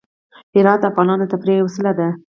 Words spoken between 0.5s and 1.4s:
هرات د افغانانو د